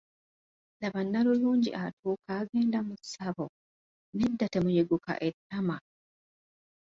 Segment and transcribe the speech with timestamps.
[0.81, 3.45] Laba nnalulungi atuuka agenda mu ssabo,
[4.17, 5.77] nedda temuyiguka ettama!